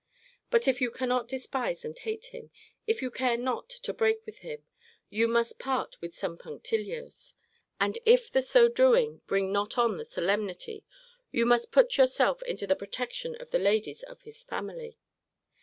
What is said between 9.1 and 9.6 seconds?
bring